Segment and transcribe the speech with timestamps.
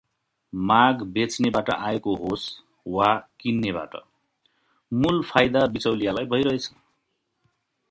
[0.53, 2.45] माग बेच्नेबाट आएको होस्
[2.95, 3.11] वा
[3.39, 3.95] किन्नेबाट
[4.91, 6.65] मूल फाइदा बिचौलियालाई भइरहेछ।